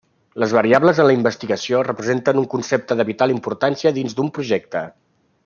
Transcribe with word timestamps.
Les 0.43 0.53
variables 0.57 1.01
en 1.03 1.07
la 1.09 1.15
investigació, 1.17 1.81
representen 1.89 2.41
un 2.43 2.47
concepte 2.55 2.99
de 3.03 3.07
vital 3.11 3.35
importància 3.35 3.93
dins 4.01 4.19
d'un 4.21 4.33
projecte. 4.41 4.85